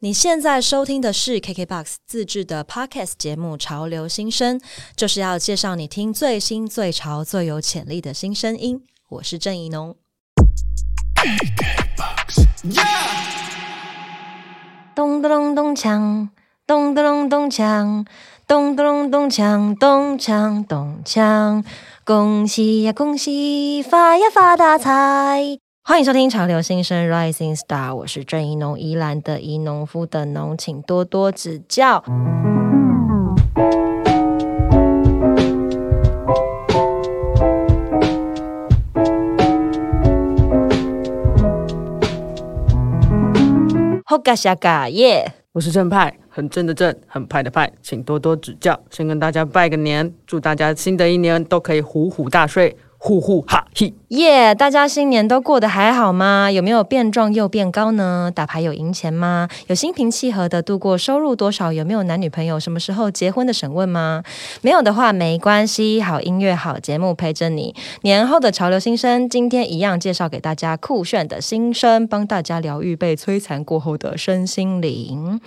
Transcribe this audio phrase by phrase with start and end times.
[0.00, 4.56] 你现在收听的是 KKBOX 自制的 Podcast 节目《潮流新声》，
[4.94, 8.80] 就是要介绍你听最新、最潮、最有潜力的新声音。
[9.08, 9.96] 我是郑怡农。
[14.94, 16.28] 咚咚咚咚锵，
[16.64, 18.06] 咚咚咚咚锵，
[18.46, 21.64] 咚咚咚咚锵，咚锵咚锵，
[22.04, 25.58] 恭喜呀恭喜，发呀发大财！
[25.88, 32.04] 欢迎收听潮流新生 Rising Star，我是郑怡农，宜兰的宜农夫的农，请多多指教。
[44.04, 45.32] 好嘎下嘎耶！
[45.52, 48.78] 我是正派，很正的正，很派的派，请多多指教。
[48.90, 52.76] 先跟大家拜个年，祝大家新的一年都可以虎虎大睡。
[53.00, 54.52] 呼呼哈嘿耶！
[54.56, 56.50] 大家新年都过得还好吗？
[56.50, 58.30] 有没有变壮又变高呢？
[58.34, 59.48] 打牌有赢钱吗？
[59.68, 61.72] 有心平气和的度过收入多少？
[61.72, 62.58] 有没有男女朋友？
[62.58, 64.24] 什么时候结婚的审问吗？
[64.62, 67.72] 没有的话没关系，好音乐好节目陪着你。
[68.02, 75.40] 年后的潮流新生，今天一样介绍给大家酷炫的新生，帮大家疗愈被摧残过后的身心灵。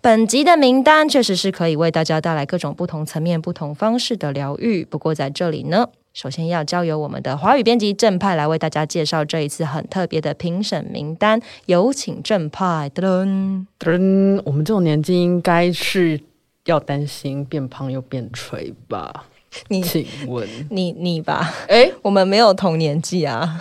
[0.00, 4.84] 本集的名单确实是可以为大家带来各种不同层面、不同方式的疗愈。
[4.84, 5.88] 不过在这里呢。
[6.18, 12.90] 首先要交由我们的华语编辑正派来为大家介绍这一次很特别的评审名单，有请正派。
[12.92, 16.20] 噔噔，我们这种年纪应该是
[16.64, 19.26] 要担心变胖又变垂吧？
[19.68, 21.54] 你请问你你吧？
[21.68, 23.56] 哎，我们没有同年纪啊。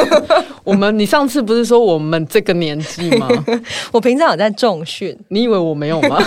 [0.64, 3.28] 我们你上次不是说我们这个年纪吗？
[3.92, 6.18] 我平常有在重训，你以为我没有吗？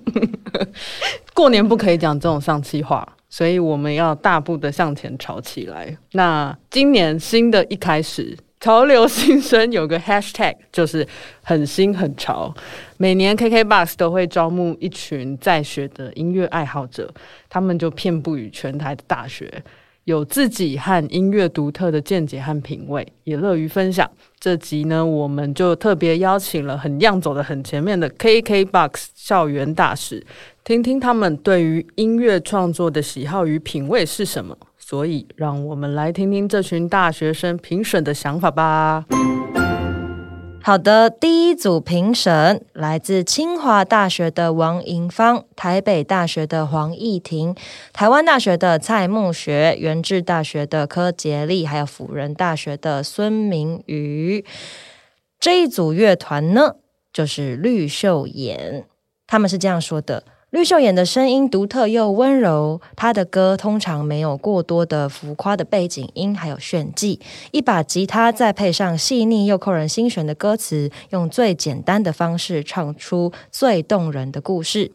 [1.32, 3.16] 过年不可以讲这种丧气话。
[3.30, 5.96] 所以我们要大步的向前潮起来。
[6.12, 11.06] 那今年新的一开始，潮流新生有个 hashtag，就是
[11.42, 12.52] 很新很潮。
[12.98, 17.10] 每年 KKBOX 都会招募一群在学的音乐爱好者，
[17.48, 19.62] 他们就遍布于全台的大学，
[20.04, 24.10] 有自己和音乐独特的见解和品味，也乐于分享。
[24.38, 30.26] 这集呢，我们就特别邀请了很样走的很前面的 KKBOX 校园大使。
[30.70, 34.56] 听听他们对于音乐创作的喜好与品味是什么？
[34.78, 39.04] 所以，让我们来听听这群大学生评审的想法吧。
[40.62, 47.52] 好的，第一组评审来自清华大学的王莹芳、台北大学的黄义婷、
[47.92, 54.44] 台湾大学的蔡慕学、元智大学的柯杰利，还有辅仁大学的孙明宇。
[55.40, 56.76] 这一组乐团呢，
[57.12, 58.84] 就是绿秀眼，
[59.26, 60.22] 他们是这样说的。
[60.50, 67.20] 绿秀妍的声音独特又温柔，她的歌通常没有过多的浮夸的背景音，还有炫技。
[67.52, 74.90] 一把吉他再配上细腻又扣人心弦的歌词，用最简单的方式唱出最动人的故事。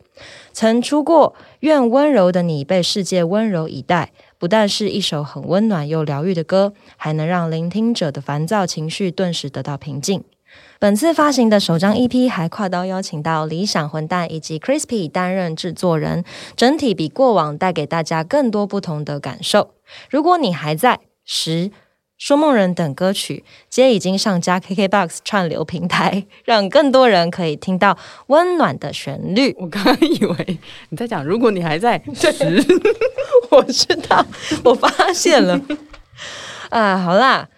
[0.51, 10.21] 曾出过《愿温柔的你被世界温柔以待》，不但是一首很温暖又疗愈的歌，还能让聆听者的烦躁情绪顿时得到平静。
[10.77, 16.23] 本次发行的首张 EP 还跨刀邀请到理想混蛋以及 Crispy 担任制作人，
[16.55, 19.71] 整体比过往带给大家更多不同的感受。
[20.09, 21.71] 如果你还在十
[22.17, 29.55] 说梦人等歌曲，皆已经上架 KKBOX 串流平台，让更多人可以听到温暖的旋律。
[29.57, 32.63] 我刚刚以为你在讲，如果你还在十，
[33.51, 34.25] 我知道，
[34.63, 35.59] 我发现了。
[36.69, 37.49] 啊，好啦。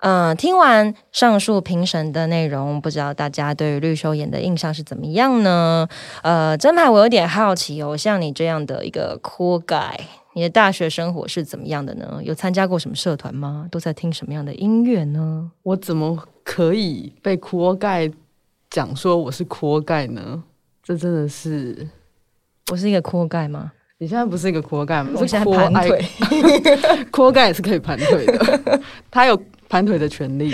[0.00, 5.86] 嗯，听完上述评审的内容，不知道大家对于绿秀妍的印象是怎么样呢？
[6.22, 9.92] 呃，真牌，我有点好奇哦，像你这样的一个酷 guy，
[10.32, 12.18] 你的大学生活是怎么样的呢？
[12.22, 13.66] 有参加过什么社团吗？
[13.70, 15.50] 都在听什么样的音乐呢？
[15.62, 18.10] 我怎么可以被酷 guy
[18.70, 20.42] 讲说我是酷 guy 呢？
[20.82, 21.86] 这真的是，
[22.72, 23.72] 我是一个酷 guy 吗？
[23.98, 25.10] 你现在不是一个酷 guy 吗？
[25.16, 26.02] 我现在盘腿，
[27.12, 29.38] 酷 guy 也是可以盘腿的， 他有。
[29.70, 30.52] 盘腿的权利，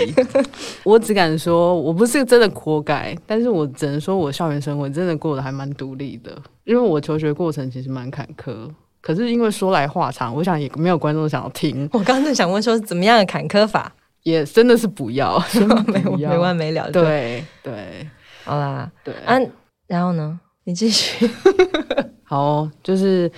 [0.83, 6.31] 我只敢说，我不是真的活该，但是我只能说我校园生活真的过得还蛮独立的，
[6.65, 8.69] 因为我求学过程其实蛮坎坷，
[9.01, 11.89] 可是因为说来话长，我想也没有观众想要听。
[11.93, 13.91] 我刚正想问说，怎么样的坎坷法？
[14.21, 15.43] 也真的是不要，
[15.87, 16.91] 没 没完没了。
[16.91, 18.07] 对对，
[18.43, 19.39] 好啦，对啊，
[19.87, 20.39] 然后呢？
[20.65, 21.27] 你继续。
[22.23, 23.31] 好，就是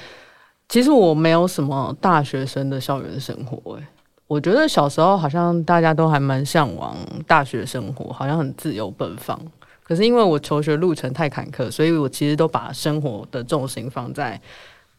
[0.67, 3.87] 其实我没有什么大学生的校园生活，哎。
[4.29, 6.95] 我觉得小时候好像大家都还蛮向往
[7.25, 9.39] 大学生活，好像很自由奔放。
[9.83, 14.39] 可是因为我求学路程太坎坷，所以我其实都把生活的重心放在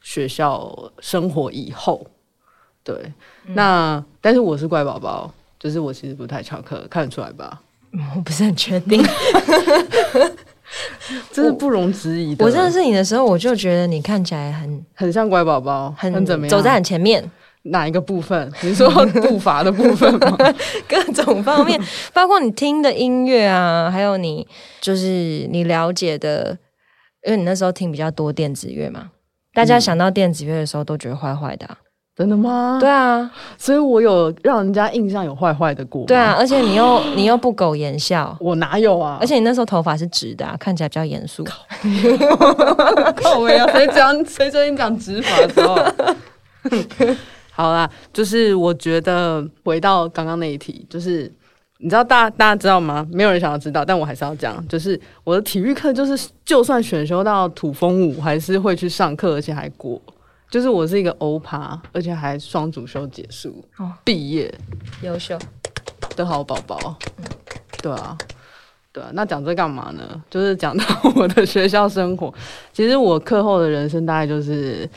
[0.00, 2.04] 学校生活以后。
[2.82, 3.12] 对，
[3.54, 7.62] 那但是我是乖宝宝，就是我其实不太翘课，看得出来吧？
[8.16, 9.00] 我不是很确定。
[11.30, 12.44] 这是不容置疑的。
[12.44, 16.50] 我认识你的时候，我就觉得你看起来很很像乖宝宝，很很怎么样？
[16.50, 17.22] 走在很前面，
[17.64, 18.50] 哪一个部分？
[18.62, 20.36] 你说步伐的部分吗？
[20.88, 21.80] 各种方面，
[22.12, 24.46] 包括你听的音乐啊，还有你
[24.80, 26.56] 就是你了解的，
[27.26, 29.10] 因为你那时候听比较多电子乐嘛，
[29.52, 31.76] 大家想到电子乐的时候都觉得坏坏的啊、
[32.16, 32.78] 真的吗？
[32.80, 36.04] 对啊，所以我有让人家印象有坏坏的过。
[36.06, 39.18] 对啊，，而且你又你又不苟言笑，我哪有啊？
[39.20, 41.44] 而且你那时候头发是直的、啊，看起来比较严肃。
[41.44, 45.76] 靠 没有，谁讲谁最近讲直发的时候？
[47.60, 51.30] 好啦，就是我觉得回到刚刚那一题，就是
[51.78, 53.06] 你知道大大家知道吗？
[53.12, 60.00] 没有人想要知道，但我还是要讲，就是我的体育课就是就算选修到土风舞，还是会去上课，而且还过。
[60.50, 64.52] 就是我是一个欧趴，而且还双主修结束，哦毕业
[65.02, 65.38] 优秀，
[66.16, 66.98] 的好宝宝。
[67.80, 68.18] 对啊，
[68.92, 69.10] 对啊。
[69.12, 70.02] 那讲这干嘛呢？
[70.28, 70.84] 就是讲到
[71.14, 72.34] 我的学校生活。
[72.72, 74.90] 其实我课后的人生大概就是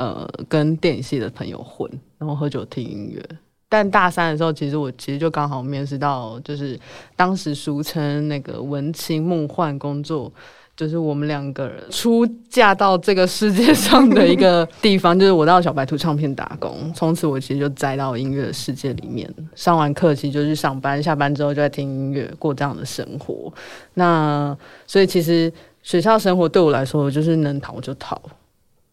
[0.00, 1.86] 呃，跟电影系的朋友混，
[2.16, 3.22] 然后喝酒听音乐。
[3.68, 6.80] 但大三的时候，其实我其实就刚好面试到，就是
[7.16, 10.32] 当时俗称那个文青梦幻工作。
[10.76, 16.90] 就是我们两个人出嫁到这个世界上的一个 地方，就是我到小白兔唱片打工。
[16.94, 19.30] 从此我其实就栽到音乐的世界里面。
[19.54, 23.52] 上完课其实就去上班，下班之后就在听音乐，过这样的生活。
[23.92, 24.56] 那
[24.86, 28.18] 所以其实学校生活对我来说，就是能逃就逃。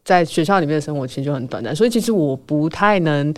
[0.07, 3.33] 在学校里面的生活其实就很短暂，所以其实我不太能，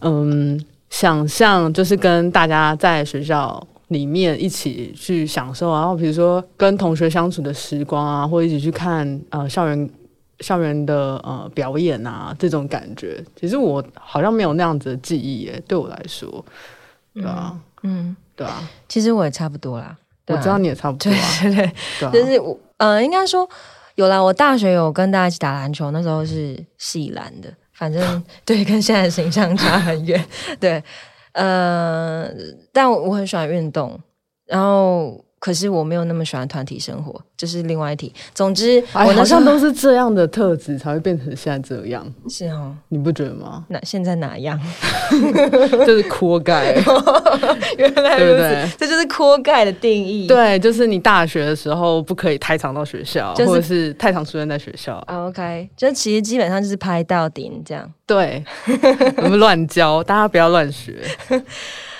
[0.00, 0.60] 嗯，
[0.90, 9.88] 想象就是跟大家在学校里面一起去享受啊，然后比如说跟同学相处的时光啊，或者一起去看呃校园
[10.40, 16.44] 校园的呃表演啊这种感觉，其实我好像没有那样子的记忆耶，对我来说，
[17.14, 19.84] 对啊，嗯，对啊，其实我也差不多啦。
[19.84, 19.98] 啊。
[20.26, 23.48] 我知道你也差不多对啊，对对，对啊，就是我呃，应该说
[23.98, 24.22] 有啦。
[24.22, 28.00] 我大学有跟大家一起打篮球，那时候是系篮的，反正
[28.46, 30.24] 对，跟现在的形象差很远。
[30.60, 30.80] 对，
[31.32, 32.30] 呃，
[32.72, 33.98] 但我我很喜欢运动，
[34.46, 38.12] 然后可是我没有那么喜欢团体生活，这是另外一题。
[38.34, 43.64] 总之，哎，我好像都是这样的特质才会变成现在这样，是哦，你不觉得吗？
[43.68, 44.58] 那现在哪样？
[45.86, 46.74] 就是锅盖，
[47.78, 48.68] 原来对不对？
[48.76, 50.26] 这就是锅盖的定义。
[50.26, 54.96] 对，就是你大学的时候不可以太常到学校，就是或者是太常出现在学校。
[55.06, 57.90] 啊，OK，就其实基本上就是拍到顶这样。
[58.06, 58.44] 对，
[59.18, 60.96] 我们乱教，大家不要乱学。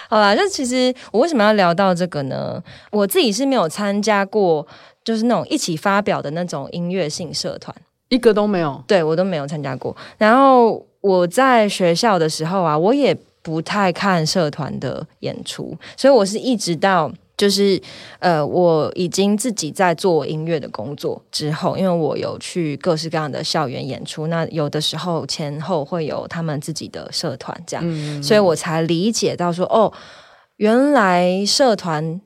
[0.08, 2.62] 好啦，就其实我为什么要聊到这个呢？
[2.90, 4.66] 我自己是没有参加过，
[5.04, 7.74] 就是那种一起发表的那种音乐性社团，
[8.08, 8.82] 一个都没有。
[8.86, 9.94] 对我都没有参加过。
[10.16, 17.12] 然后我在学校的时候啊，我也不太看社团的演出，所以我是一直到。
[17.38, 17.80] 就是
[18.18, 29.90] 呃，我已经自己在做音乐的工作之后，因为我有去各式各样的校园演出，那有的时候前后会有他们自己的社团这样，嗯，所以我才理解到说，哦，
[30.56, 32.20] 原来社团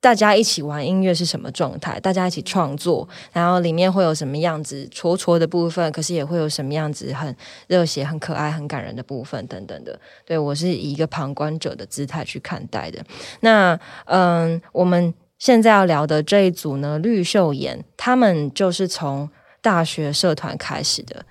[0.00, 7.34] 大家一起玩音乐是什么状态，大家一起创作，然后里面会有什么样子戳戳的部分，可是也会有什么样子很
[7.66, 9.98] 热血、很可爱、很感人的部分等等的。
[10.24, 13.04] 对我是以一个旁观者的姿态去看待的。
[13.40, 19.28] 那嗯，我们现在要聊的这一组呢，绿秀妍，他们就是从
[19.60, 21.24] 大学社团开始的。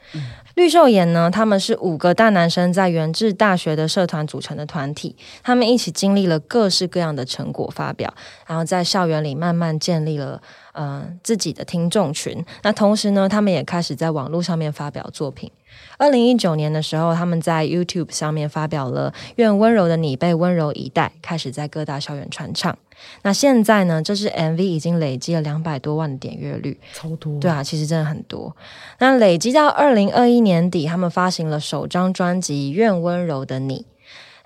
[0.58, 8.12] 绿秀妍呢，他们是五个大男生在原治大学的社团组成的团体，他们一起经历了各式各样的成果发表，
[8.48, 10.42] 然后在校园里慢慢建立了
[10.74, 12.44] 呃自己的听众群。
[12.64, 15.52] 那同时呢，他们也开始在网络上面发表作品。
[16.00, 22.76] 二零一九年的时候，他们在 YouTube 上面发表了《愿温柔的你被温柔以待》，开始在各大校园传唱。
[23.24, 27.40] 那现在呢，这支 MV 已经累积了两百多万的点阅率，超多。
[27.40, 28.56] 对啊，其实真的很多。
[29.00, 33.80] 那累积到二零二一年底，他们发行了首张专辑《愿温柔的你》，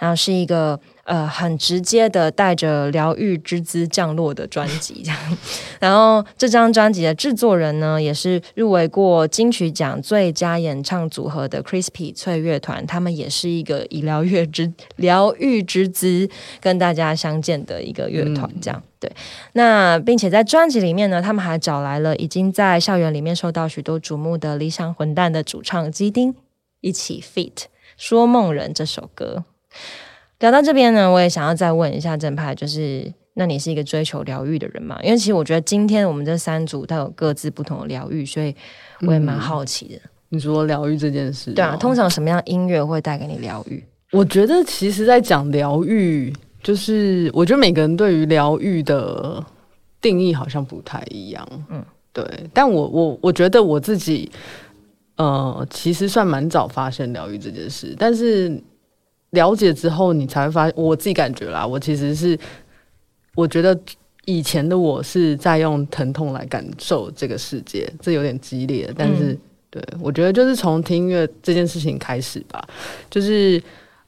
[0.02, 5.38] 然后是一个呃很直接的带着疗愈之姿降落的专辑，这样。
[5.80, 16.28] 然后这张专辑的制作人呢，也是入围过金曲奖最佳演唱组合的 Crispy 翠乐团，他们也是一个以疗愈之疗愈之姿
[16.60, 19.12] 跟大家相见的一个乐团，这样、对。
[19.54, 26.34] 那并且在专辑里面呢，他们还找来了已经在校园里面受到许多瞩目的理想混蛋的主唱基丁
[26.80, 27.54] 一起 feat
[27.96, 29.46] 《说梦人》这首歌。
[30.40, 35.00] 聊到这边呢，我也想要再问一下正派，就是那你是一个追求疗愈的人嘛？
[35.04, 38.56] 因为其实我觉得今天我们这三组都有各自不同的疗愈，所以
[39.02, 40.02] 我也蛮好奇的。
[40.30, 43.84] 你说疗愈这件事哦，对啊，通常什么样音乐会带给你疗愈？
[44.12, 49.44] 我觉得其实，在讲疗愈，就是我觉得每个人对于疗愈的
[50.02, 51.48] 定义好像不太一样。
[51.70, 54.32] 嗯，对，但我我我觉得我自己，
[55.18, 58.62] 呃，其实算蛮早发现疗愈这件事，但是
[59.32, 62.38] 了解之后，你才会发现，我自己感觉啦，我其实是
[63.36, 63.78] 我觉得
[64.26, 69.38] 以前的我是在用疼痛来感受这个世界，这有点激烈，但是、
[69.70, 72.66] 对我觉得就是从听音乐这件事情开始吧，
[73.10, 73.62] 就是。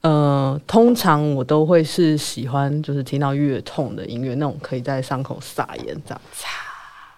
[0.04, 6.50] 呃，通常我都会是喜欢，就是听到越痛的音乐，那种可以在伤口撒盐这样擦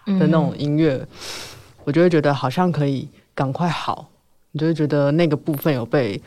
[0.05, 1.03] 的那种音乐，
[1.83, 4.07] 我就会觉得好像可以赶快好，
[4.51, 6.21] 你就会觉得那个部分有被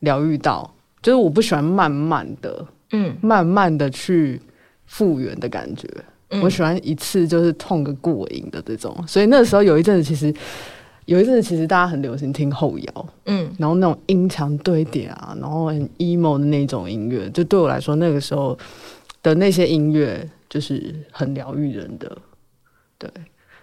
[0.00, 0.70] 疗愈到。
[1.02, 4.40] 就是我不喜欢慢慢的、嗯慢慢的去
[4.86, 5.88] 复原的感觉，
[6.30, 8.96] 嗯我喜欢一次就是痛个过瘾的这种。
[9.06, 10.32] 所以那时候有一阵子，其实
[11.06, 18.56] 有一阵子其实大家很流行听后摇，嗯然后那种音墙堆叠啊，然后很 emo 的那种音乐，就对我来说，那个时候
[19.22, 22.16] 的那些音乐就是很疗愈人的。
[22.98, 23.10] 对，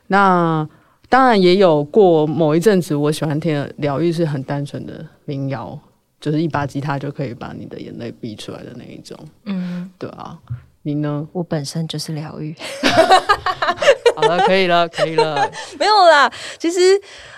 [0.07, 0.67] 那
[1.07, 5.79] 当然也有过某一阵子，我喜欢听的疗愈是很单纯的民谣，
[6.19, 9.17] 就是一把吉他就可以把你的眼泪逼出来的那一种。
[9.45, 10.37] 嗯，对啊，
[10.83, 11.27] 你呢？
[11.31, 12.55] 我本身就是疗愈，
[14.15, 15.49] 好了，可以了，可以了。
[15.79, 16.31] 没有啦。
[16.57, 16.79] 其实，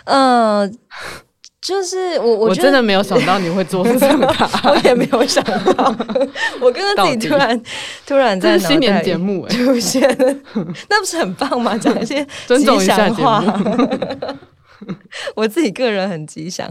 [0.05, 0.69] 呃，
[1.61, 5.43] 就是我我我真的没有想到你会做出这么大， 我也没有想
[5.75, 5.95] 到，
[6.59, 7.63] 我刚刚自己突然
[8.07, 10.01] 突然在新年节目哎、出现，
[10.89, 11.77] 那不是很棒吗？
[11.77, 14.37] 讲一些尊重一下节吉祥话。
[15.35, 16.67] 我自己个人很吉祥。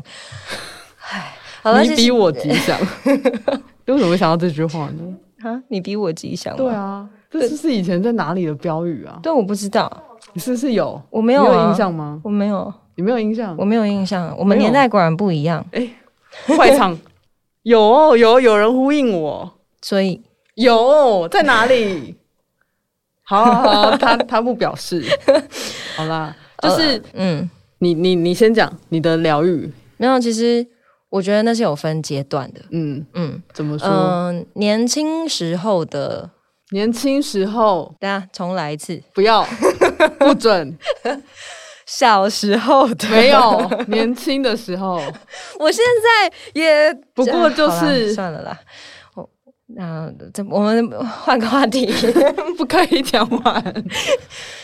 [1.11, 2.79] 唉，好了，你比我吉祥，
[3.87, 5.17] 为什么会想到这句话呢？
[5.43, 6.57] 啊，你比我吉祥？
[6.57, 9.19] 对啊，这是是以前在哪里的标语啊？
[9.23, 9.91] 对，我不知道，
[10.33, 11.01] 你是不是有？
[11.11, 12.21] 我没有印象吗？
[12.23, 13.65] 我没有，你没有印象我？
[13.65, 14.35] 没有印象。
[14.39, 15.89] 我们年代果然不一样，哎
[16.47, 16.97] 快唱，
[17.65, 19.53] 有哦有有人呼应我，
[19.83, 20.23] 所以
[20.55, 22.17] 有在哪里？
[23.25, 25.05] 好好好，他 他不表示。
[25.97, 27.49] 好啦，就是嗯，
[27.79, 30.19] 你你你先讲你的疗愈，没有。
[30.19, 30.67] 其实
[31.11, 32.61] 我觉得那是有分阶段的。
[32.71, 33.89] 嗯，嗯怎么说？
[33.89, 36.31] 嗯、年轻时候的，
[36.71, 39.03] 年轻时候大家重来一次。
[39.13, 39.45] 不要，
[40.21, 40.79] 不准，
[41.87, 44.97] 小时候的没有，年轻的时候，
[45.59, 48.57] 我现在也不过就是算了啦。
[49.17, 49.29] 我
[49.75, 51.93] 那这我们换个话题，
[52.57, 53.85] 不可以讲完。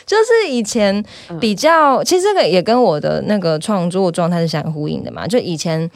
[0.06, 1.04] 就是以前
[1.40, 5.26] 比较，其实这个也跟我的那个创作状态是相呼应的嘛。
[5.26, 5.90] 就以前，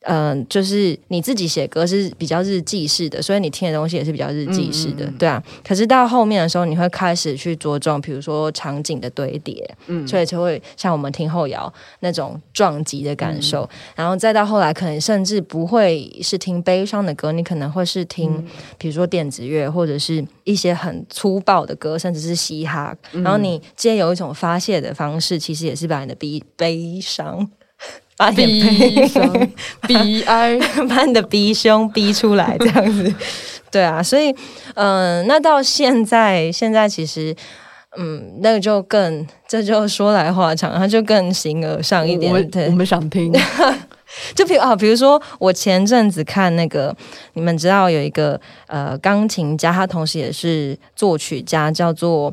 [0.00, 5.18] 嗯、就是你自己写歌是比较日记式的，所以你听的东西也是比较日记式的，嗯嗯嗯。
[5.18, 5.42] 对啊。
[5.64, 10.06] 可是到后面的时候，你会开始去着重，比如说场景的堆叠，嗯。
[10.08, 13.68] 所以就会像我们听后摇那种撞击的感受，嗯。
[13.96, 18.46] 然后再到后来，可能甚至不会是听悲伤的歌，你可能会是听，嗯。
[18.76, 23.22] 比如说电子乐或者是一些很粗暴的歌，甚至是嘻哈，嗯。
[23.22, 27.50] 然后你借由一种发泄的方式，其实也是把你的悲悲伤。
[28.14, 29.32] 把你的悲伤、
[29.88, 30.56] 悲哀，
[30.88, 33.12] 把你的逼胸逼出来，这样子，
[33.72, 34.32] 对啊，所以，
[34.74, 37.34] 嗯、那到现在，现在其实，
[37.98, 42.66] 嗯，那个就更，这就说来话长，它就更形而上一点，对。
[42.66, 43.32] 我，们想听，
[44.34, 46.94] 就比如啊，比如说我前阵子看那个，
[47.32, 52.32] 你们知道有一个呃钢琴家，他同时也是作曲家，叫做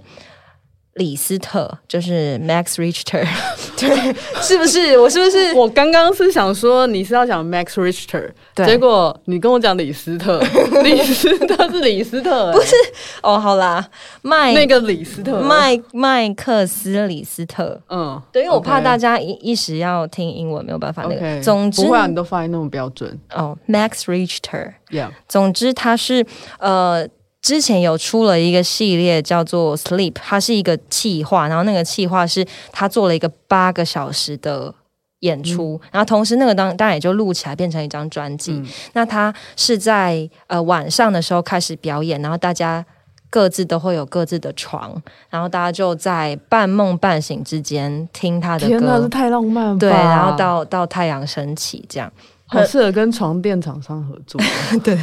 [1.00, 3.26] 李斯特，就是 Max Richter，
[3.80, 4.14] 对，
[4.44, 5.00] 是不是？
[5.00, 5.54] 我是不是？
[5.54, 10.40] 我刚刚是想说你是要讲 Max Richter，对结果你跟我讲李斯特，
[10.84, 12.76] 李斯特是李斯特、不是
[13.24, 13.88] 哦，好啦，
[14.22, 17.80] 麦那个李斯特，麦麦克斯李斯特。
[17.90, 21.42] 嗯，对，因为我怕大家一一时要听英文没有办法那个。
[21.42, 26.26] 总之不会啊，你都发音那么标准哦，Max Richter，，Yeah，总之他是
[26.60, 27.08] 呃。
[27.42, 34.74] 之前有出了一个系列叫做 Sleep，它是一个企划，然后那个企划是他做了一个八个小时的
[35.22, 38.52] 演出，然后同时那个当当然也就录起来变成一张专辑。
[38.52, 38.68] 嗯。
[38.94, 42.86] 那他是在呃晚上的时候开始表演，然后大家
[43.30, 52.12] 各自都会有各自的床，然后大家就在半梦半醒之间听他的天哪，这歌，太浪漫了，对，然后到到太阳升起这样，
[52.50, 54.42] 好适合跟床垫厂商合作，
[54.84, 54.98] 对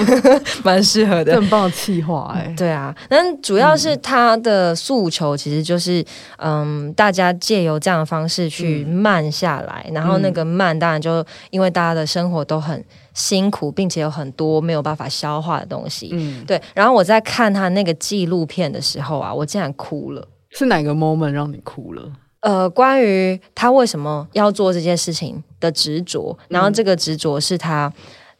[0.62, 1.34] 蛮适合的。
[1.34, 6.04] 很棒的企划哎，对啊，但主要是他的诉求其实就是，
[6.36, 12.84] 嗯，大家借由这样的方式去慢下来，然后那个慢当然就因为大家的生活都很
[13.14, 16.10] 辛苦，并且有很多没有办法消化的东西。
[16.12, 20.28] 嗯，对，然后我在看他那个纪录片的时候啊，我竟然哭了。
[20.50, 22.02] 是哪个 moment 让你哭了？
[22.40, 27.90] 呃，关于他为什么要做这件事情的执着，然后这个执着是他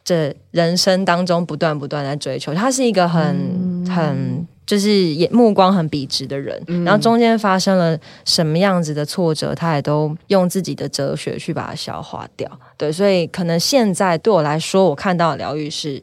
[0.03, 2.53] 这人生当中不断不断在追求。
[2.53, 12.49] 他是一个很、很就是也目光很笔直的人，然后中间发生了什么样子的挫折，他也都用自己的哲学去把它消化掉。
[12.77, 16.01] 对，所以可能现在对我来说，我看到的疗愈是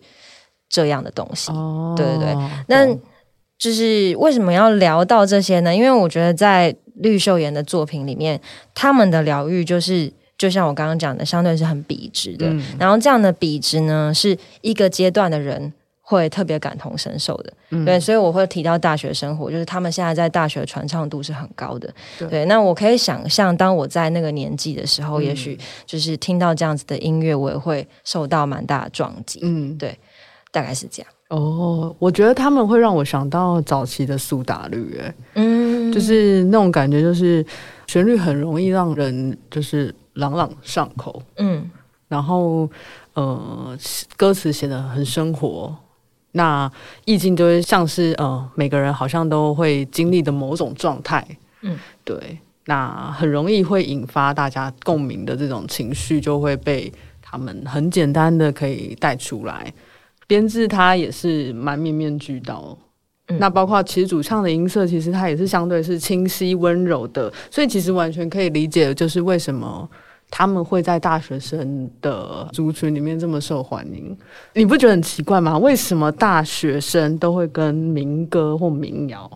[0.69, 1.53] 这样的东西。
[1.53, 2.37] 哦对对对，
[2.69, 2.87] 那
[3.59, 5.75] 就是为什么要聊到这些呢？
[5.75, 8.41] 因为我觉得在绿秀妍的作品里面，
[8.75, 10.11] 他们的疗愈就是
[10.41, 12.47] 就像我刚刚讲的，相对是很笔直的。
[12.49, 15.71] 嗯然后这样的笔直呢，是一个阶段的人
[16.01, 17.53] 会特别感同身受的。
[17.69, 21.93] 嗯对，所以我会提到大学生活，就是他们现在在大学传唱度是很高的。
[22.19, 29.41] 对对，那我可以想象，当我在那个年纪的时候，嗯也许就是听到这样子的音乐，我也会受到蛮大的撞击。
[29.43, 29.95] 嗯，对
[30.51, 31.13] 大概是这样。
[31.29, 37.45] 哦，我觉得他们会让我想到早期的苏打绿，哎，嗯，就是那种感觉，就是
[37.91, 41.69] 旋律很容易让人就是朗朗上口，嗯
[42.07, 42.71] 然后
[43.15, 43.77] 呃，
[44.17, 45.77] 歌词写的很生活，
[46.31, 46.71] 那
[47.05, 51.27] 意境就会像是呃，每个人好像都会经历的某种状态，
[51.63, 59.75] 嗯，对，那很容易会引发大家共鸣的这种情绪，就会被他们很简单的可以带出来。
[60.29, 62.79] 编制它也是蛮面面俱到。
[63.31, 69.89] 嗯那包括其实主唱的音色，其实它也是相对是清晰温柔的，所以其实完全可以理解，就是为什么
[70.31, 74.17] 他们会在大学生的族群里面这么受欢迎。
[74.55, 75.57] 你不觉得很奇怪吗？
[75.59, 79.31] 为什么大学生都会跟民歌或民谣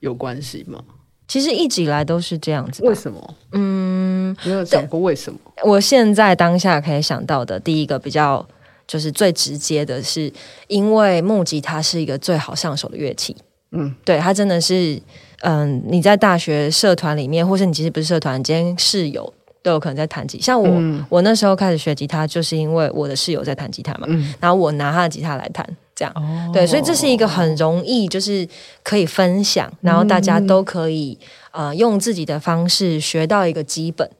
[0.00, 0.80] 有关系吗？
[1.26, 2.84] 其实一直以来都是这样子。
[2.84, 3.34] 为什么？
[3.52, 5.38] 嗯，没有想过为什么？
[5.64, 8.44] 我现在当下可以想到的第一个比较
[8.90, 10.32] 就是最直接的是，
[10.66, 13.36] 因为木吉他是一个最好上手的乐器。
[13.70, 15.00] 嗯，对，它真的是，
[15.42, 19.32] 嗯，你在大学社团里面，或是你其实不是社团，你今天室友
[19.62, 20.40] 都有可能在弹吉。
[20.40, 26.12] 像我，嗯我那时候开始学吉他，就是因为我的室友在弹吉他嘛，嗯，然后我拿他的吉他来弹，这样。
[26.16, 28.44] 哦对，所以这是一个很容易，就是
[28.82, 31.16] 可以分享，然后大家都可以、
[31.52, 34.10] 呃用自己的方式学到一个基本。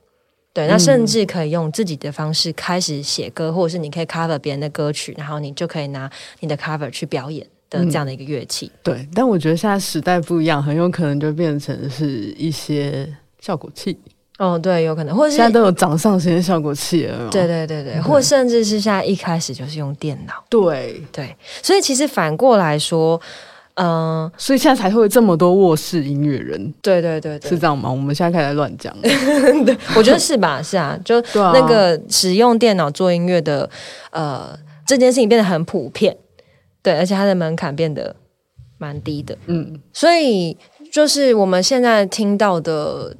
[0.52, 6.10] 对，那甚至可以用自己的方式开始写歌，或者是你可以 cover 别人的歌曲，然后你就可以拿
[6.40, 8.70] 你的 cover 去表演的这样的一个乐器。
[8.82, 13.08] 对，但我觉得现在时代不一样，很有可能就变成是一些
[13.38, 13.96] 效果器，
[14.38, 17.28] 哦，对，有可能，或者是现在都有掌上型的效果器了。
[17.30, 20.44] 对对对对，或甚至是现在一开始就是用电脑。
[20.48, 23.20] 对，对，所以其实反过来说，
[23.82, 27.90] 嗯、所以现在才会有这么多卧室音乐人，对对对对，是这样吗？
[27.90, 28.94] 我们现在开始乱讲，
[29.96, 30.62] 我觉得是吧？
[30.62, 33.68] 是啊，就 那个使用电脑做音乐的，
[34.10, 36.16] 呃，这件事情变得很普遍，
[36.82, 38.14] 对，而且它的门槛变得
[38.76, 40.56] 蛮低的，嗯，所以
[40.92, 43.16] 就是我们现在听到的，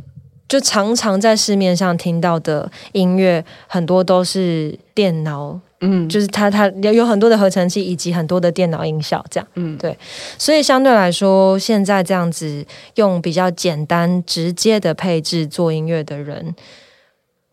[0.49, 6.09] 就常常在市面上听到的音乐，很多都是电脑，嗯。
[6.09, 9.77] 就是它它有有很多的合成器以及很多的电脑音效，这样，嗯。
[9.79, 9.97] 对，
[10.39, 12.65] 所以相对来说，现在这样子
[12.97, 16.55] 用比较简单直接的配置做音乐的人，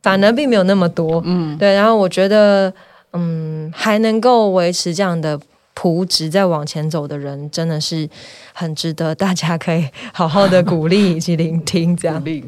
[0.03, 2.73] 反而并没有那么多，嗯，对，然后我觉得，
[3.13, 5.39] 嗯，还能够维持这样的
[5.73, 8.09] 朴质在往前走的人，真的是
[8.53, 12.19] 很值得大家可以 好好的鼓励以及聆听，这样。
[12.19, 12.41] 鼓励。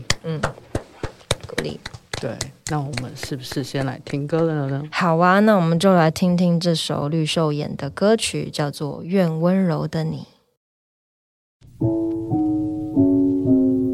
[1.48, 1.80] 鼓励。
[2.22, 2.38] 对，
[2.70, 4.84] 那我们是不是先来听歌了呢？
[4.92, 10.26] 好啊，那我们就来听听这首绿秀演的歌曲，叫做《愿温柔的你》。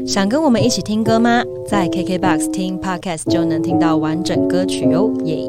[0.06, 1.42] 想跟我们一起听歌吗？
[1.66, 5.48] 在 KKBOX 听 Podcast 就能听到完整歌曲哦，耶！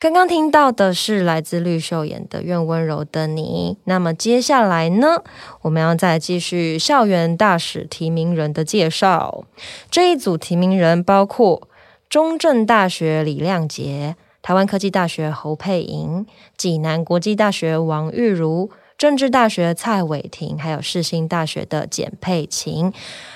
[0.00, 5.22] 刚刚听到的是来自绿秀演的《愿温柔的你》，那么接下来呢，
[5.62, 9.44] 我们要再继续校园大使提名人的介绍。
[9.90, 11.68] 这一组提名人包括
[12.10, 16.26] 中正大学李亮杰、台湾科技大学侯佩莹、
[16.58, 22.92] 济南国际大学王玉如、政治大学蔡伟霆，还有世新大学的简佩琴。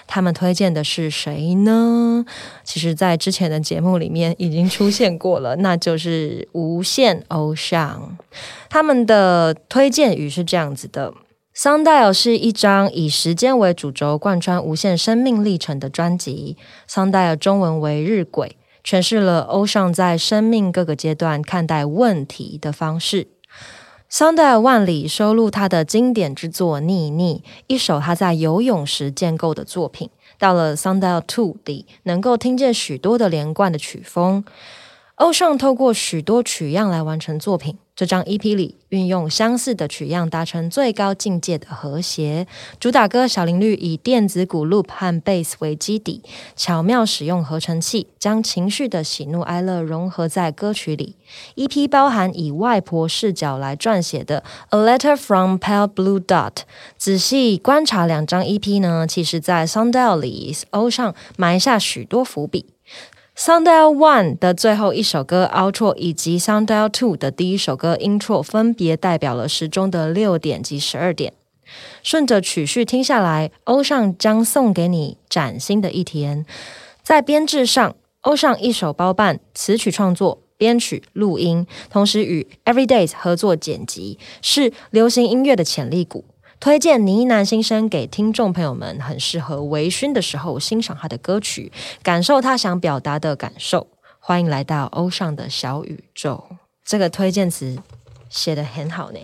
[0.07, 2.25] 他们推荐的是谁呢？
[2.64, 8.16] 其实，在之前的节目里面已经出现过了，那就是无限偶像。
[8.71, 11.12] 他们的推荐语是这样子的。
[11.55, 16.57] Sundial 是一张以时间为主轴、贯穿无限生命历程的专辑。
[16.88, 18.53] Sundial 中文为日晷，
[18.85, 23.27] 诠释了欧尚在生命各个阶段看待问题的方式。
[24.11, 30.09] Sundial 万里收录他的经典之作《逆逆》，一首他在游泳时建构的作品。
[30.38, 34.42] 到了 Sundial Two 里，能够听见许多的连贯的曲风。
[35.18, 37.76] 欧尚透过许多取样来完成作品。
[37.96, 42.46] 这张 EP 里运用相似的取样，达成最高境界的和谐。
[42.78, 46.22] 主打歌小林绿以电子鼓 loop 和 bass 为基底，
[46.54, 51.16] 巧妙使用合成器，将情绪的喜怒哀乐融合在歌曲里。
[51.57, 54.44] EP 包含以外婆视角来撰写的
[54.78, 56.52] 《A Letter from Pale Blue Dot》。
[56.96, 62.66] 仔细观察两张 EP 呢，其实在 Sundial 里欧尚埋下许多伏笔。
[63.38, 71.33] Sundial One 的最后一首歌 Outro 以及 Sundial Two 的第一首歌 Intro 分别代表了时钟的六点及十二点。
[72.03, 76.44] 顺着曲序听下来，欧尚将送给你崭新的一天。
[77.05, 86.24] 在编制上，欧尚一手包办词曲创作、编曲、录音，同时与 Everydays 合作剪辑，是流行音乐的潜力股。
[86.61, 91.71] 推荐呢喃心声给听众朋友们，很适合微醺的时候欣赏他的歌曲，
[92.03, 93.87] 感受他想表达的感受。
[94.18, 96.44] 欢迎来到欧尚的小宇宙。
[96.85, 97.79] 这个推荐词
[98.29, 99.18] 写的很好呢，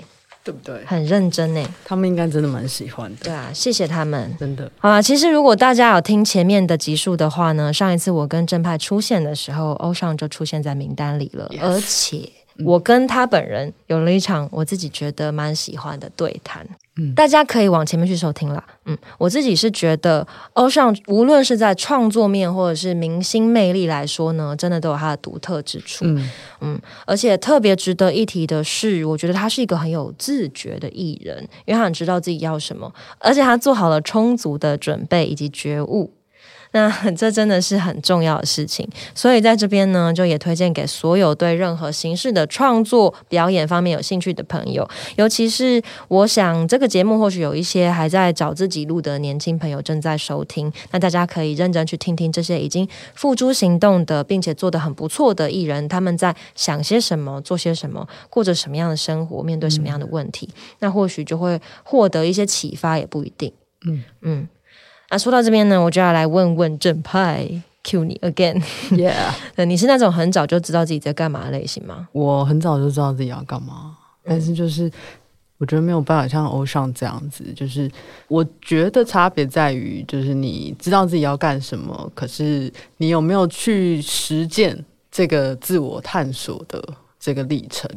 [0.45, 0.85] 对不对？
[0.85, 1.69] 很认真呢。
[1.85, 3.25] 他们应该真的蛮喜欢的。
[3.25, 4.33] 对啊，谢谢他们。
[4.39, 12.31] 真的好啊，其实如果大家有听前面的集数的话呢，上一次我跟正派出现的时候，欧尚就出现在名单里了，而且
[12.65, 16.67] 我跟他本人有了一场我自己觉得蛮喜欢的对谈。
[16.97, 18.63] 嗯，大家可以往前面去收听啦。
[18.85, 26.05] 嗯，我自己是觉得欧尚无论是在创作面或者是明星魅力来说呢，真的都有他的独特之处。
[26.05, 36.13] 嗯嗯，而且特别值得一提的是，我觉得他是一个很有自觉的艺人，因为他很知道自己要什么，而且他做好了充足的准备以及觉悟。
[36.75, 60.49] 那 这真的是很重要的事情，所以在这边呢，就也推荐给所有对任何形式的创作、表演方面有兴趣的朋友，尤其是我想这个节目或许有一些还在找自己路的年轻朋友正在收听，那大家可以认真去听听这些已经付诸行动的，并且做得很不错的艺人，他们在想些什么、做些什么、过着什么样的生活、面对什么样的问题，
[60.81, 63.53] 那或许就会获得一些启发，也不一定。
[63.87, 64.03] 嗯。
[64.23, 64.49] 嗯。
[65.15, 67.49] 那说到这边呢，我就要来问问正派
[67.85, 69.15] ，Q 你 again，Yeah，
[69.65, 72.09] 你是那种很早就知道自己在干嘛的类型吗？
[72.11, 74.91] 我很早就知道自己要干嘛，但是就是
[75.59, 77.89] 我觉得没有办法像欧尚这样子，就是
[78.27, 84.77] 我觉得差别在于，就是你知道自己要干什么，可是你有没有去实践
[85.13, 86.83] 这个自我探索的
[87.21, 87.89] 这个历程？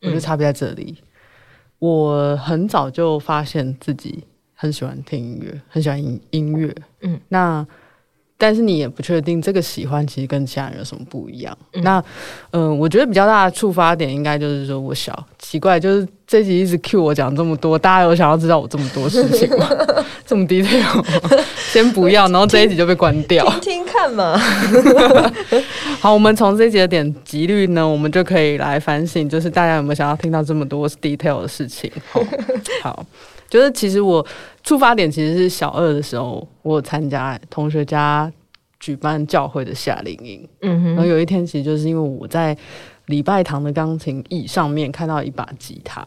[0.00, 0.96] 我觉得差别在这里。
[1.78, 4.24] 我很早就发现自己。
[4.62, 6.72] 很喜欢听音乐，很喜欢音音乐。
[7.00, 7.66] 嗯，那
[8.38, 11.56] 但是你也不确定这个喜欢其实跟其他人有什么不一样。
[11.82, 12.00] 那
[12.52, 19.68] 嗯，我觉得比较大的触发点应该就是说我小奇怪，就是这集一直 cue 我讲这么多，大家有想要知道我这么多事情吗？
[20.24, 21.44] 这么 detail？
[21.72, 23.44] 先不要， 然后这一集就被关掉。
[23.58, 24.38] 听听看嘛。
[25.98, 31.90] 好，我们从这一集的点击率呢，我们就可以来反省，就是大家有没有想要听到这么多 detail 的事情？
[32.84, 33.04] 好。
[33.52, 34.26] 就是其实我
[34.62, 38.32] 出发点其实是小二的时候，我参加同学家
[38.80, 40.48] 举办教会的夏令营。
[40.62, 42.56] 嗯哼，然后有一天其实就是因为我在
[43.08, 46.02] 礼拜堂的钢琴椅上面看到一把吉他，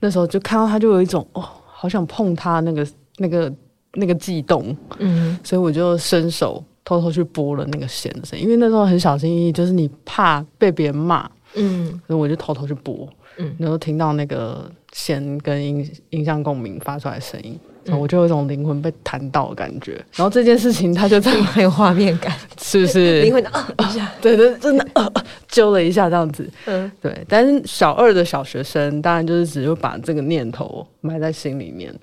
[0.00, 2.86] 那时候就看到它就有一种哦，好想碰它那个
[3.16, 3.50] 那个
[3.94, 4.76] 那个悸动。
[4.98, 11.26] 嗯，所以我就伸手偷偷去拨了那个弦的声音，因为那时候很小心翼翼，就是你怕被别人骂。
[11.56, 13.08] 嗯，所以我就偷偷去播。
[13.38, 14.70] 嗯，然后听到那个。
[14.92, 20.02] 弦跟音音像共鸣发出来的声音，然后我就有一种灵魂被弹到的感觉。
[20.14, 23.20] 然后这件事情，它就在很有画面感，是不是？
[23.20, 25.12] 灵魂的啊 一下，对对，真的
[25.48, 26.50] 揪了一下这样子。
[26.64, 27.14] 嗯，对。
[27.28, 31.94] 但是小二的小学生，当然就是只会把这个念头埋在心里面。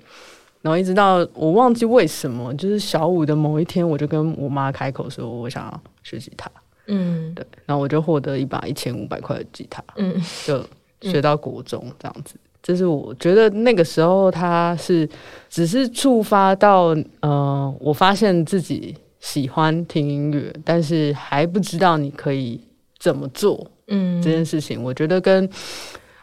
[0.62, 6.48] 然后一直到我忘记为什么，就是小五的某一天，我就跟我妈开口说，我想要学吉他。
[6.86, 7.46] 嗯，对。
[7.66, 10.64] 然后我就获得一把一千五百块的吉他，嗯，就
[11.00, 12.34] 学到国中这样子。
[12.62, 15.06] 这是我觉得那个时候，他是
[15.50, 22.58] 只是触发到，呃，我发现自己喜欢听音乐，但是还不知道你可以
[22.98, 25.46] 怎么做，嗯，这件事情，我觉得跟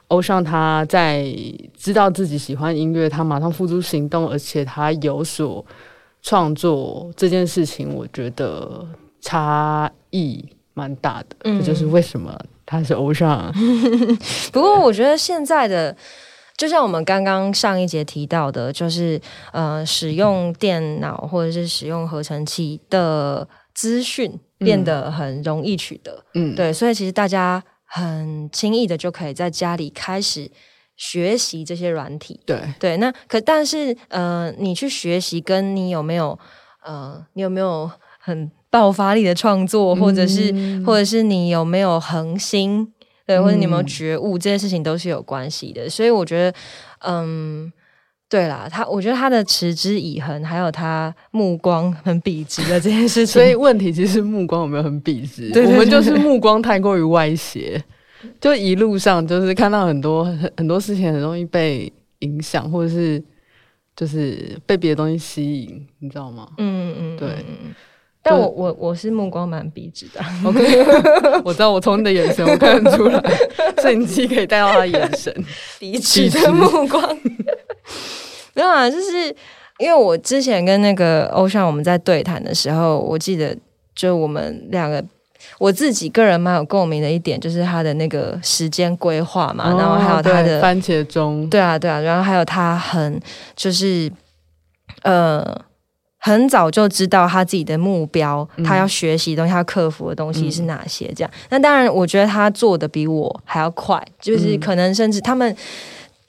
[0.07, 1.31] 欧尚他在
[1.77, 5.63] 知道自己喜欢音乐，他马上付诸行动，而且他有所
[6.23, 8.83] 创作这件事情，我觉得
[9.21, 13.53] 差异蛮大的，这就是为什么他是欧尚。
[14.51, 15.95] 不过我觉得现在的。
[16.57, 19.19] 就像我们刚刚上一节提到的，就是
[19.51, 30.51] 呃，使用电脑或者是使用合成器的资讯变得很容易取得，嗯，对，所以其实大家很轻易的就可以在家里开始
[30.95, 32.97] 学习这些软体，对对。
[32.97, 36.37] 那可但是呃，你去学习，跟你有没有
[36.83, 40.51] 呃，你有没有很爆发力的创作，或者是
[40.83, 42.91] 或者是你有没有恒心，
[43.27, 45.87] 对，或者你有没有觉悟，这些事情都是有关系的。
[45.87, 46.57] 所以我觉得，
[47.05, 47.71] 嗯。
[48.31, 55.51] 对啦，他我觉得他的持之以恒，还有他目光很笔直的这件事情， 所以问题其实目光有没有很笔直？
[55.65, 57.83] 我们就是目光太过于歪斜，
[58.39, 63.21] 就一路上就是看到很多 很很多事情很容易被影响，或者是
[63.97, 66.47] 就是被别的东西吸引，你知道吗？
[66.57, 67.45] 嗯嗯，对。
[68.23, 73.21] 但我我我是目光蛮笔直的，OK， 我知道我从你的眼神我看得出来，
[73.81, 75.33] 摄影机可以带到他的眼神，
[75.79, 77.01] 笔直的目光。
[78.53, 79.35] 没有啊，就是
[79.79, 83.57] 因为我之前跟那个欧尚我们在对谈的时候，我记得
[83.95, 85.03] 就我们两个，
[85.57, 93.19] 我自己个人蛮有共鸣的一点，就是他的那个时间规划嘛，然后还有他的番茄钟，对啊对啊，然后还有他很
[93.55, 94.11] 就是
[95.03, 95.43] 呃
[96.23, 101.11] 很早就知道他自己的目标，他要学习的东西，他要克服的东西是哪些？
[101.15, 105.55] 这样，那当然我觉得他做的比我还要快，就是可能甚至他们。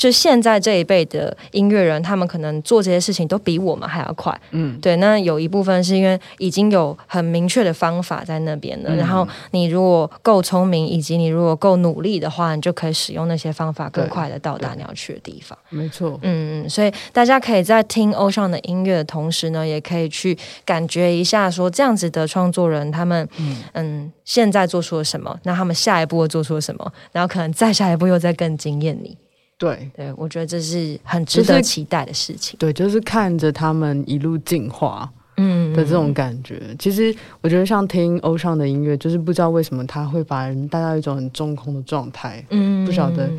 [0.03, 4.37] 就现在这一辈的音乐人，他们可能做这些事情都比我们还要快。
[4.51, 4.97] 嗯，对。
[4.97, 15.57] 那有一部分是因为已经有很明确的方法在那边了，然后你如果够聪明，以及你如果够努力的话，你就可以使用那些方法更快的到达你要去的地方。
[15.69, 16.19] 没错。
[16.23, 23.29] 嗯嗯，所以大家可以在听欧尚的音乐的同时呢，也可以去感觉一下，说这样子的创作人他们
[23.75, 29.17] 嗯现在做出了什么，那他们下一步又做出了什么，然后可能再下一步又再更惊艳你。
[29.63, 32.57] 对对，我觉得这是很值得期待的事情。
[32.59, 36.61] 对，就是看着他们一路进化，嗯的这种感觉。
[36.81, 42.45] 其实我觉得像听欧尚的音乐，就是不知道为什么他会把人带到一种很中空的状态。
[42.51, 43.31] 嗯，不晓得，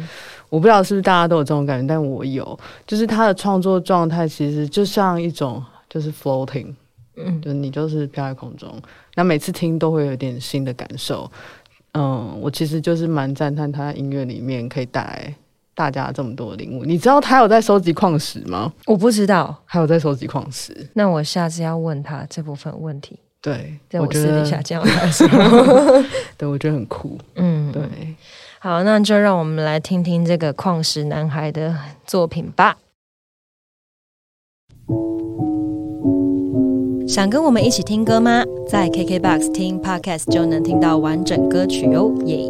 [0.47, 2.57] 我不知道是不是大家都有这种感觉，但我有。
[2.87, 6.73] 就是他的创作状态其实就像一种就是 floating，
[7.17, 8.73] 嗯，就你就是飘在空中。
[9.15, 11.29] 那每次听都会有点新的感受。
[11.95, 15.35] 嗯，我其实就是蛮赞叹他音乐里面可以带来。
[15.75, 18.71] 大家这么多领悟，你知道他有在收集矿石吗？
[18.85, 20.89] 我不知道，还有在收集矿石。
[20.93, 23.17] 那我下次要问他这部分问题。
[23.41, 25.27] 对，在我私底下这样来说，
[26.37, 27.17] 对我觉得很酷。
[27.35, 27.83] 嗯，对。
[28.59, 32.77] 好，那就让我们来听听这个矿石男孩的作品吧。
[37.05, 38.43] 想跟我们一起听歌吗？
[38.65, 42.49] 在 KKBOX 听 Podcast 就能听到完整歌曲哦，耶！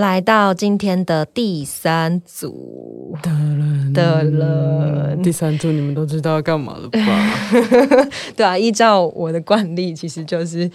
[0.00, 3.14] 来到今天的第三组
[3.92, 8.08] 的了，第三组你们都知道要干嘛了吧？
[8.34, 10.70] 对啊，依照我的惯例，其实就是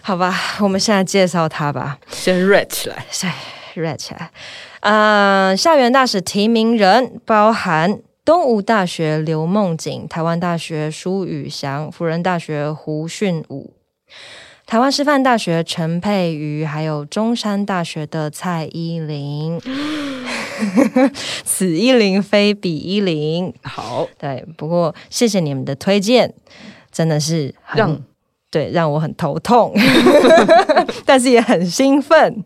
[0.00, 0.32] 好吧。
[0.60, 3.28] 我们现在介绍他吧，先 read 起来，先
[3.74, 4.30] read 起来。
[4.80, 13.74] 呃，校园大使提名人包含东吴大学刘梦景、台湾大学舒宇翔、辅仁大学胡训武。
[14.66, 19.60] 台湾师范大学陈佩瑜，还有中山大学的蔡依林，
[21.44, 23.52] 此一林非彼一林。
[23.62, 26.32] 好，对，不过谢谢你们的推荐，
[26.90, 28.00] 真的是让
[28.50, 29.74] 对让我很头痛，
[31.04, 32.42] 但是也很兴奋。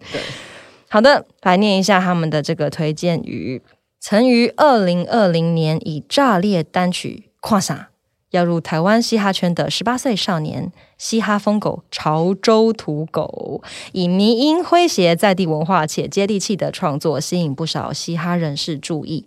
[0.89, 3.63] 好的，来念一下他们的这个推荐语：
[4.01, 7.91] 曾于二零二零年以炸裂单曲《跨啥》。
[8.37, 19.27] 要入台湾嘻哈圈的十八岁少年，嘻哈疯狗潮州土狗，以迷音诙谐在地文化且接地气的创作，吸引不少嘻哈人士注意。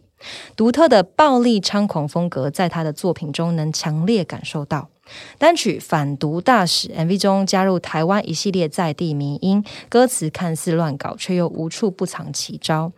[0.56, 4.90] 独特的暴力猖狂风格，在他的作品中能强烈感受到。
[5.40, 12.92] 单曲《反毒大使》MV 中加入台湾一系列在地迷音，歌词看似乱搞，却又无处不藏奇招。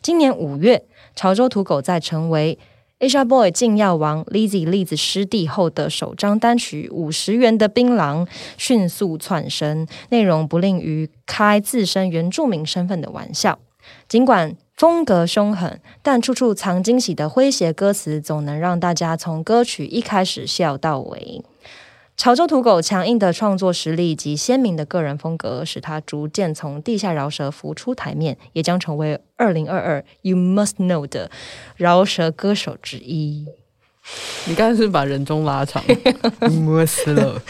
[0.00, 0.82] 今年五月，
[1.14, 2.58] 潮州土狗在成为
[3.02, 8.24] Asia Boy 禁药王 Lizzy 栗子师弟后的首张单曲《五十元的槟榔》
[8.56, 13.58] 迅速窜升，内容不吝于开自身原住民身份的玩笑。
[14.06, 21.42] 尽管风格凶狠，但处处藏惊喜的诙谐歌词，总能让大家从歌曲一开始笑到尾。
[22.16, 31.30] 潮州土狗强硬的创作实力及鲜明的个人风格，使他逐渐从地下饶舌浮出台面，也将成为二零二二 You Must Know 的
[31.76, 33.46] 饶舌歌手之一。
[34.46, 35.82] 你刚才是把人中拉长，
[36.42, 37.40] Must Know，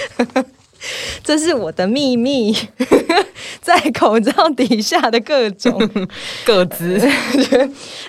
[1.22, 2.56] 这是我的秘密，
[3.60, 5.78] 在口罩底下的各种
[6.46, 6.98] 个子。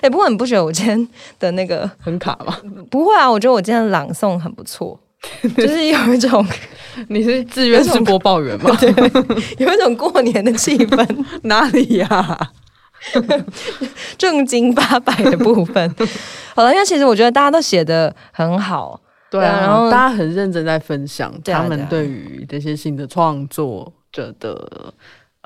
[0.00, 2.58] 哎，不过你不觉得我今天的那个很卡吗？
[2.90, 4.98] 不会啊，我觉得我今天朗诵很不错。
[5.56, 6.46] 就是有一种，
[7.08, 8.70] 你是自愿是播报员吗？
[9.58, 12.50] 有一种过年的气氛， 哪里呀？
[14.16, 15.94] 正经八百的部分。
[16.54, 18.98] 好了，因为其实我觉得大家都写的很好，
[19.30, 24.94] 对啊，然后大家很认真在分享他们对于这些新的创作者的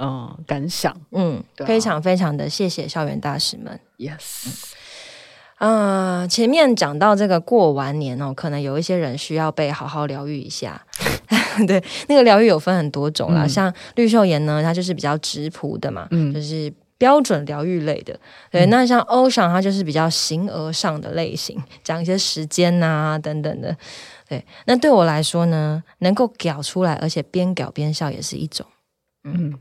[0.00, 0.94] 嗯感想。
[1.10, 3.80] 嗯，啊非常非常的谢谢校园大使们。
[3.98, 4.70] Yes，
[5.58, 10.80] 啊、前面讲到这个过完年哦，可能有一些人需要被好好疗愈一下。
[11.66, 18.18] 对，那个疗愈有分很多种啦，嗯像绿秀妍呢，它就是比较直朴的嘛，嗯就是标准疗愈类的。
[18.50, 23.76] 对，那像欧尚，它就是比较形而上的类型，讲一些时间呐、等等的。
[24.28, 28.64] 对，那对我来说呢，能够搞出来，而且边搞边笑也是一种。
[29.24, 29.58] 嗯，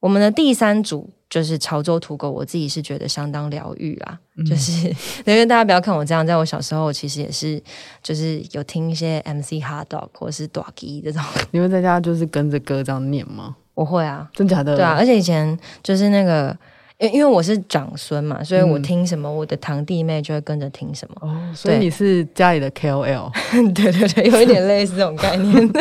[0.00, 4.16] 我们的第三组就是潮州土狗，我自己是觉得相当疗愈啊，
[4.46, 4.86] 就是
[5.26, 7.60] 因为大家不要看我这样，在我小时候其实也是
[8.04, 11.20] 就是有听一些 MC Hard Dog 或是 Doggy 这种，
[11.50, 13.56] 你会在家就是跟着歌这样念吗？
[13.74, 14.76] 我会啊，真假的？
[14.76, 16.56] 对啊，而且以前就是那个。
[16.98, 21.28] 因因为我是长孙嘛，所以我嗯听什么，我的堂弟妹就会跟着听什么。
[21.28, 23.30] 哦，所以你是家里的 KOL，
[23.74, 25.72] 对对对，有一点类似这种概念，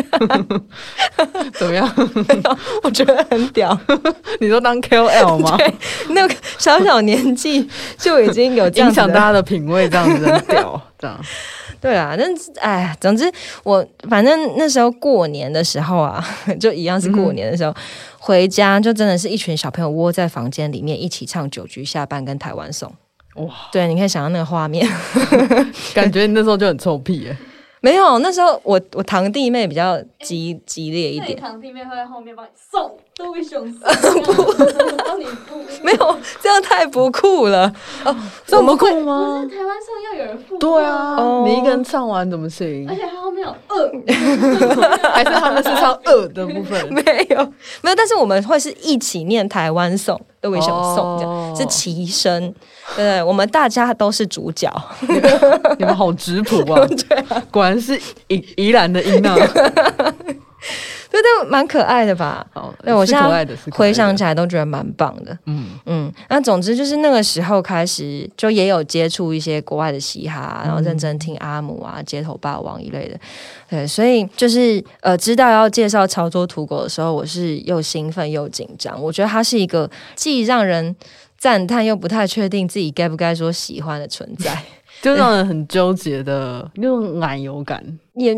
[1.54, 1.90] 怎么样？
[2.84, 3.78] 我觉得很屌。
[4.40, 5.56] 你说当 KOL 吗？
[5.58, 5.74] 对，
[6.10, 11.20] 那个小小年纪就已经有影响大家的品味，这样子很屌，这样。
[11.84, 13.30] 对啊，但是哎，总之
[13.64, 16.26] 我反正那时候过年的时候啊，
[16.58, 17.76] 就一样是过年的时候，
[18.20, 22.90] 回家就真的是一群小朋友窝在房间里面一起唱《九局下半》跟《台湾颂》。
[23.44, 24.88] 哇，对，你可以想象那个画面。
[25.94, 27.38] 感觉你那时候就很臭屁耶。
[27.84, 34.24] 没有，那时候我我堂弟妹比较激激烈一点，堂弟妹会在后面帮你送，都会熊送，
[35.06, 35.62] 帮你付。
[35.84, 37.70] 没有这样太不酷了
[38.06, 38.16] 哦。
[38.48, 39.46] 这么酷吗？
[39.52, 40.58] 台湾送要有人付。
[40.58, 42.96] 对啊，哦你一个人唱完怎么行而？
[42.96, 46.88] 且他后面有二，还是他们是唱二的部分？
[46.94, 47.38] 没有
[47.82, 52.54] 没有，但是我们会是一起念台湾颂，都会熊颂这样，哦是齐声。
[52.98, 54.70] 对，我们大家都是主角。
[55.80, 56.86] 你们好质朴啊！
[57.50, 59.36] 果然是宜宜兰的音啊。
[61.14, 62.44] 对，但蛮可爱的吧？
[62.56, 65.38] 哦，对我现在回想起来都觉得蛮棒的。
[65.46, 73.20] 嗯嗯，那总之就是那个时候开始，就也有接触一些国外的嘻哈，然后认真听阿姆啊、街头霸王一类的。
[73.70, 79.00] 对，所以就是呃，知道要介绍潮州土狗的时候，我是又兴奋又紧张。
[79.00, 80.96] 我觉得它是一个既让人
[81.38, 84.64] 赞叹又不太确定自己该不该说喜欢的存在，
[85.04, 87.84] 就让人很纠结的 那种奶油感。
[88.16, 88.36] 也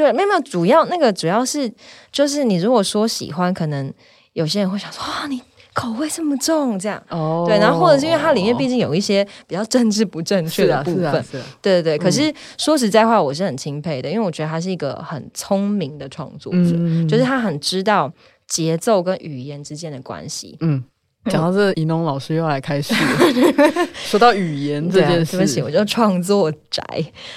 [0.00, 1.70] 对，没有没有，主要那个主要是
[2.10, 3.92] 就是你如果说喜欢，可能
[4.32, 5.42] 有些人会想说哇，你
[5.74, 7.02] 口味这么重这样。
[7.10, 11.24] 哦对，然后或者是因为它里面毕竟有一些比较政治不正确啊的部分，
[11.60, 11.98] 对对对。
[11.98, 18.10] 可是说实在话，我是很钦佩的，因为我觉得他是一个很聪明的创作者，嗯就是他很知道
[18.48, 20.56] 节奏跟语言之间的关系。
[20.60, 20.82] 嗯。
[21.26, 26.82] 讲到这，怡农老师又来开始了 说到语言这对啊件对不起，我就创作宅。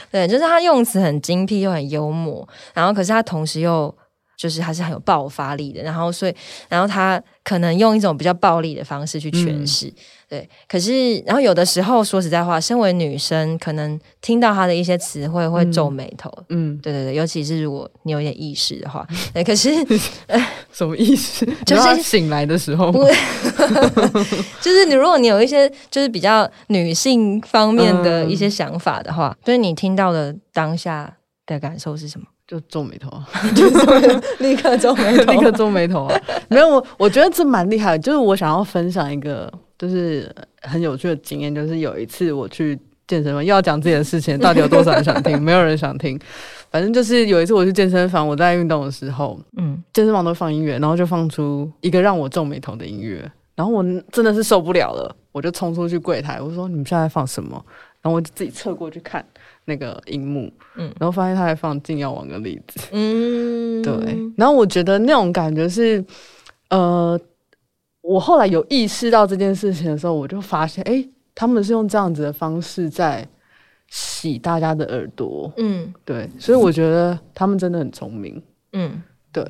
[0.10, 3.94] 对，就是他用词很精辟又很幽默，然后可是他同时又
[4.38, 6.36] 就是还是很有爆发力的，然后所以
[6.70, 9.94] 然后他可能用一种比较暴力的方式去诠释。
[10.34, 16.28] 对，可是然后有的时候说实在话，身为女生，可能听到他的一些词汇会皱眉头。
[16.50, 19.70] 嗯，对对对，尤其是如果你有点意识的话， 对，可是
[20.74, 21.46] 什么意思？
[21.68, 22.92] 就是醒来的时候
[24.60, 31.16] 就是你，如果你有一些就是比较女性方面的一些想法的话，就是你听到的当下
[31.46, 32.26] 的感受是什么？
[32.46, 33.26] 就皱眉头啊，
[34.40, 36.22] 立刻皱眉头，立刻皱眉头啊。
[36.50, 38.00] 没有，我我觉得这蛮厉害的。
[38.00, 39.52] 就是我想要分享一个，
[39.84, 45.42] 就是很有趣的经验，就是有一次我去健身房，又要讲自己的事情，到底有多少人想听？
[45.42, 46.18] 没有人想听。
[46.72, 57.62] 反正就是有一次我去健身房，我在运动的时候，嗯，健身房都放音乐，然后就放出一个让我皱眉头的音乐，然后我真的是受不了了，我就冲出去柜台，我说：“你们现在在放什么？”
[58.02, 59.26] 然后我就自己侧过去看
[59.66, 62.80] 那个荧幕，嗯然后发现他在放《禁药王》的例子。
[62.92, 66.04] 嗯，对，然后我觉得那种感觉是，
[66.70, 67.20] 呃，
[68.04, 73.26] 我后来有意识到这件事情的时候，我就发现，哎，他们是用这样子的方式在
[73.88, 75.92] 洗大家的耳朵，嗯。
[76.04, 79.02] 对，所以我觉得他们真的很聪明，嗯。
[79.32, 79.44] 对，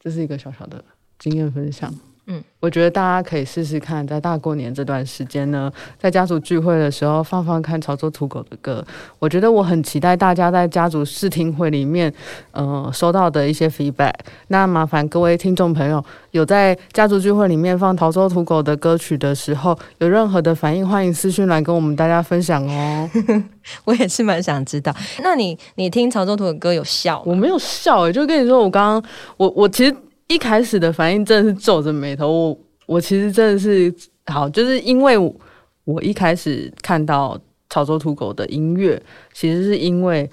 [0.00, 0.82] 这是一个小小的
[1.18, 1.94] 经验分享。
[2.32, 8.84] 嗯，我觉得大家可以试试看，在大过年这段时间呢，在家族聚会的时候放放看潮州土狗的歌。
[9.18, 12.12] 我觉得我很期待大家在家族试听会里面，
[12.52, 14.14] 呃，收到的一些 feedback。
[14.46, 23.10] 那麻烦各位听众朋友，有在家族聚会里面放潮州土狗的歌曲的时候，有任何的反应，欢迎私讯来跟我们大家分享哦。
[23.84, 24.94] 我也是蛮想知道。
[25.24, 27.20] 那你你听潮州土的歌有笑？
[27.26, 29.92] 我没有笑诶、就跟你说，我刚刚我我其实
[30.30, 33.92] 一开始的反应真的是皱着眉头，我我其实真的是
[34.26, 35.18] 好，就是因为
[35.82, 37.36] 我一开始看到
[37.68, 39.02] 潮州土狗的音乐，
[39.32, 40.30] 其实是因为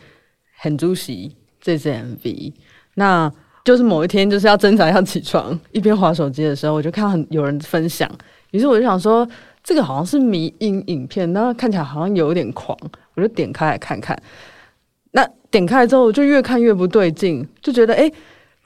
[0.59, 2.53] 很猪席这支 MV，
[2.93, 3.31] 那
[3.65, 8.07] 就是某一天就是要挣扎要起床，一边划手机的时候，我就看到很有人分享，
[8.51, 9.27] 于是我就想说，
[9.63, 12.77] 这个好像是迷音影片，然后看起来好像有点狂，
[13.15, 14.15] 我就点开来看看。
[15.13, 18.13] 那点开之后，就越看越不对劲，就觉得哎、诶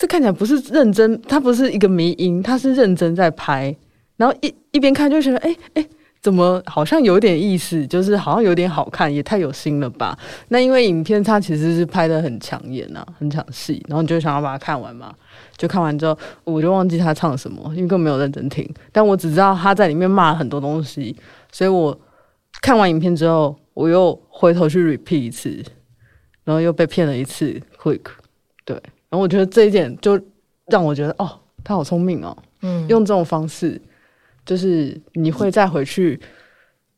[0.02, 3.76] 这看起来不是认真，它不是一个迷音，它是认真在拍。
[4.18, 5.88] 然后一一边看就觉得，哎、哎、
[6.20, 10.18] 怎么好像有点意思，就是好像有点好看，也太有心了吧？
[10.47, 15.14] 那因为影片它其实是拍的很抢眼啊，很抢戏，然后你就想要把它看完嘛。
[15.56, 18.68] 就看完之后，我就忘记他唱什么，因为根本没有认真听。
[18.91, 21.16] 但我只知道他在里面骂了很多东西，
[21.52, 21.95] 所以我
[22.60, 25.64] 看完影片之后，我又回头去 repeat 一次，
[26.43, 27.99] 然后又被骗了一次 quick。
[28.66, 28.82] 对，
[29.12, 30.20] 然后我觉得这一点就
[30.68, 31.30] 让我觉得，哦，
[31.64, 33.80] 他好聪明哦，嗯，用这种方式，
[34.43, 36.20] 就是你会再回去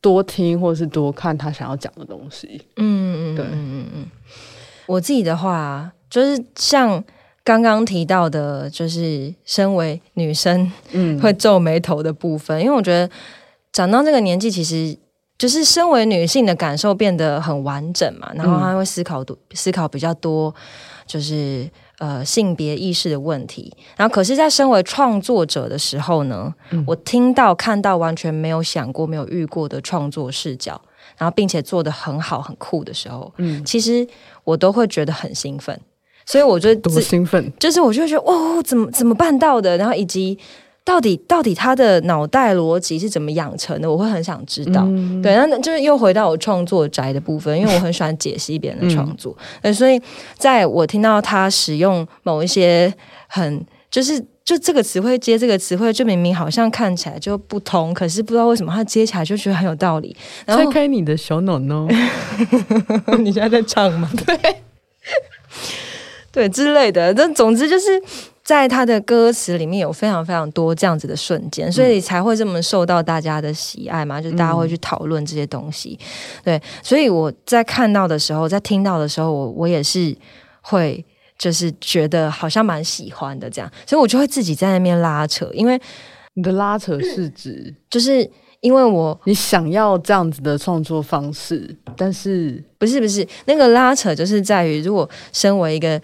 [0.00, 2.62] 多听或是多看他想要讲的东西。
[2.76, 4.06] 嗯嗯对嗯嗯嗯。
[4.86, 7.02] 我自己的话，就是像
[7.42, 13.10] 刚刚提到的，就是身为女生嗯 会皱眉头的部分，因为我觉得
[13.72, 14.96] 长到这个年纪，其实
[15.36, 20.54] 就是身为女性的感受变得很完整嘛，然后她会思考多思考比较多，
[21.06, 23.72] 就是呃性别意识的问题。
[23.96, 26.52] 然后，可是，在身为创作者的时候呢，
[26.86, 30.80] 我听到看到完全没有想过、没有遇过的创作视角，
[31.16, 34.06] 然后并且做得很好、很酷的时候，嗯，其实
[34.44, 35.78] 我都会觉得很兴奋。
[36.26, 39.76] 所以我就多自兴奋，就是我就会觉得哇，怎么怎么办到的？
[39.76, 40.38] 然后以及
[40.84, 43.90] 到底到底他的脑袋逻辑是怎么养成的？
[43.90, 44.82] 我会很想知道。
[44.84, 50.00] 嗯对，那就是又回到我创作宅的部分，因为我很喜欢解析别人的创作，对，所以
[50.36, 52.92] 在我听到他使用某一些
[53.26, 54.24] 很就是。
[54.44, 60.14] 就这个词汇接这个词汇，就明明好像看起来就不通，可是不知道为什么他接起来就觉得很有道理。
[60.44, 61.88] 然后拆开你的小脑脑。
[63.20, 64.06] 你现在在唱吗？
[64.26, 64.56] 对，
[66.30, 67.14] 对之类的。
[67.14, 68.02] 但总之就是
[68.44, 75.98] 在他的歌词里面有非常非常多这样子的瞬间，所以才会这么受到大家的喜爱嘛，就大家会去讨论这些东西。
[76.44, 80.16] 对，所以我在看到的时候，在听到的时候，我我也是
[80.60, 81.04] 会。
[81.36, 85.78] 就是觉得好像蛮喜欢的这样，所以我就会自己在那边拉扯，因为
[86.34, 88.30] 你的拉扯是指就是
[88.60, 96.00] 因为我你想要这样子的创作方式，但是不是不是那个拉扯，就是在于如果身为一个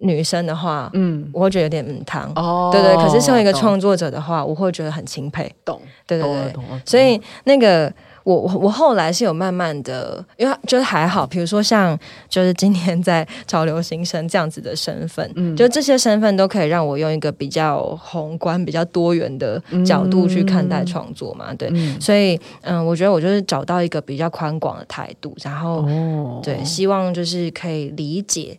[0.00, 2.30] 女生的话，嗯，我会觉得有点嗯汤。
[2.36, 5.50] 哦对对，可是身为一个懂创作者的话，我会觉得很钦佩。
[5.64, 7.92] 懂，对对对，所以那个
[8.24, 21.70] 我我我后来是有慢慢的，因为就是还好，比如说像就是今年在潮流新生这样子的身份，嗯就这些身份都可以让我用一个比较宏观、比较多元的角度去看待创作嘛，对。
[21.72, 28.58] 嗯所以，嗯，我觉得我就是找到一个比较宽广的态度，然后哦对，希望就是可以理解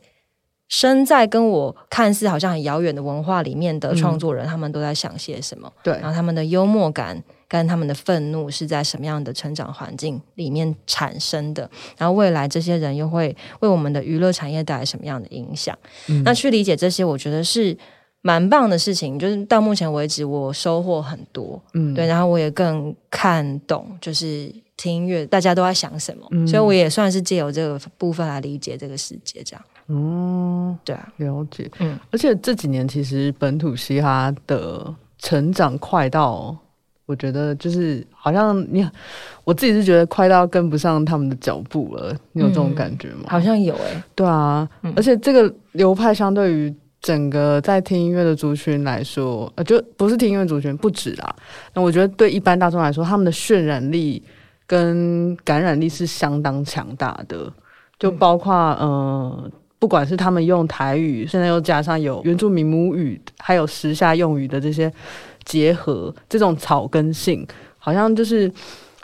[0.70, 5.93] 身在跟我看似好像很遥远的文化里面的创作人，他们都在想些什么，对。
[5.95, 15.78] 然后他们的幽默感跟他们的愤怒是在什么样的成长环境里面产生的，然后未来这些人又会为我们的娱乐产业带来什么样的影响？
[16.07, 16.24] 嗯。
[16.24, 17.78] 那去理解这些，我觉得是。
[18.22, 21.93] 蛮棒的事情，就是到目前为止我收获很多，嗯。
[21.93, 26.45] 对，然后我也更看懂，就是听音乐大家都在想什么，嗯。
[26.45, 36.54] 所以我也算是借由这个部分来理解这个世界，这样，哦，对啊，了解，嗯而且这几年其实本土嘻哈的成长快到，
[37.06, 38.86] 我觉得就是好像你，
[39.46, 43.24] 我自己是觉得快到跟不上他们的脚步了，你有这种感觉吗？
[43.30, 51.34] 好像有诶、对啊，嗯而且这个流派相对于整个在听音乐的族群来说，呃，就不是听音乐族群不止啦。
[51.74, 54.22] 那我觉得对一般大众来说，他们的渲染力
[54.66, 57.50] 跟感染力是相当强大的，
[57.98, 59.50] 就包括呃。
[59.80, 64.92] 不管是他们用台语，现在又加上有原住民母语，还有时下用语的这些
[65.46, 67.46] 结合，这种草根性，
[67.78, 68.52] 好像就是，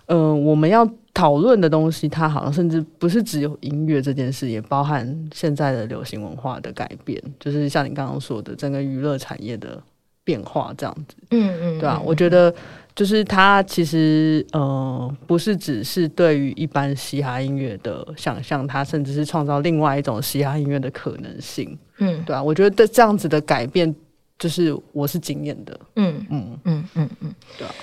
[0.07, 9.79] 呃，我们要讨论的东西，它好像甚至不是只有音乐这件事，也包含现在的流行文化的改变，就是像你刚刚说的整个娱乐产业的
[10.23, 12.05] 变化这样子，嗯嗯，对啊，嗯。
[12.05, 12.53] 我觉得
[12.95, 22.23] 就是它其实呃不是只是对于一般嘻哈音乐的想象，它甚至是创造另外一种嘻哈音乐的可能性，嗯。
[22.25, 23.93] 对啊，我觉得这样子的改变，
[24.37, 27.73] 就是我是惊艳的，嗯嗯，嗯嗯嗯，对啊。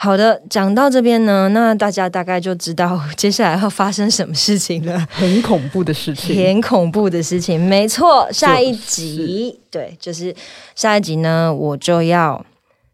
[0.00, 4.96] 好的，讲到这边呢，那大家大概就知道接下来要发生什么事情了。
[5.10, 8.28] 很恐怖的事情，很恐怖的事情，没错。
[8.30, 8.86] 下一就是。
[8.86, 10.32] 集，对，就是
[10.76, 12.46] 下一集呢，我就要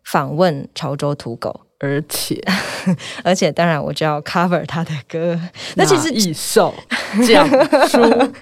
[0.03, 2.43] 访问潮州土狗，而且
[3.22, 5.39] 而且当然我就要 cover 他的歌。
[5.74, 6.74] 那其实哪一首？
[7.26, 7.49] 讲
[7.89, 8.01] 出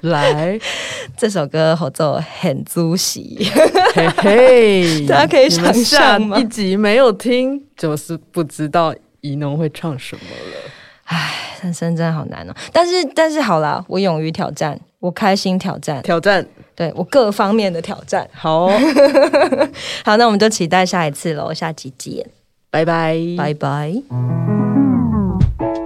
[0.08, 0.58] 来，
[1.16, 3.46] 这首歌合奏很足喜，
[3.94, 6.38] 嘿嘿， 大家可以想象吗？
[6.38, 11.18] 一集没有听，就是不知道宜农会唱什么了。
[11.62, 12.54] 人生真的好难哦。
[12.72, 16.46] 但是但是好啦，我勇于挑战，我开心挑战，挑战。
[16.74, 18.26] 对我各方面的挑战。
[18.32, 18.64] 好。
[18.64, 18.80] 哦，
[20.02, 22.26] 好，那我们就期待下一次喽，下集见，
[22.72, 24.02] 拜拜，拜拜。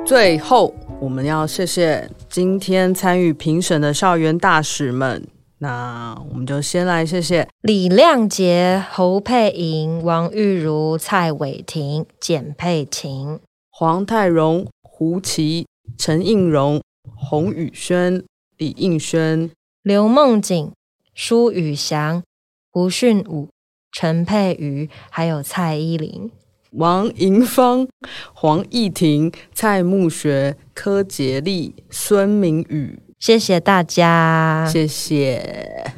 [0.07, 5.27] 最后，我们要谢谢今天参与评审的校园大使们。
[5.59, 13.41] 那我们就先来谢谢李亮杰、侯佩莹、王玉茹、蔡伟霆、简佩琴。
[13.69, 15.67] 黄泰荣、胡琪、
[15.99, 16.81] 陈映蓉、
[17.17, 18.23] 洪宇轩、
[18.59, 19.51] 李映轩、
[19.83, 20.71] 刘梦景、
[21.13, 22.23] 舒宇翔、
[22.71, 23.49] 胡训武、
[23.91, 26.31] 陈佩瑜，还有蔡依林。
[26.77, 27.89] 王银芳、
[28.35, 34.69] 黄义婷、蔡慕学、柯杰丽、孙明宇，谢谢大家。
[34.71, 35.93] 谢谢。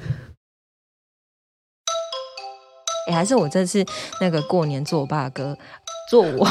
[3.08, 3.84] 哎，还是我这次
[4.20, 5.56] 那个过年做我爸的歌，
[6.10, 6.46] 做我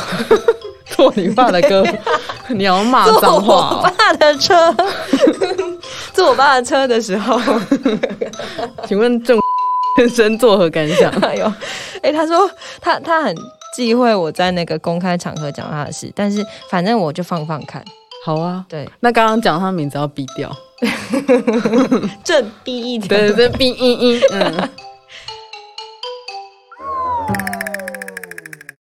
[0.88, 1.86] 做你爸的歌，
[2.50, 4.76] 你要骂坐脏话我哦、爸的车，
[6.14, 7.40] 坐我爸的车的时候，
[8.86, 9.40] 请问郑
[9.98, 11.10] 先生作何感想？
[11.22, 11.54] 哎呦，
[12.02, 12.50] 哎，他说
[12.82, 13.36] 他他很
[13.76, 17.84] 忌讳我在那个公开场合讲他的事，但是反正我就放放看，
[18.26, 20.56] 好啊，对，那刚刚讲他名字要逼掉，
[22.24, 23.08] 这第一条。
[23.08, 24.70] 对对对，逼一一，嗯。